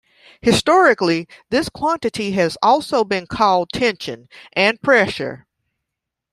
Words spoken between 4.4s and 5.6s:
and "pressure".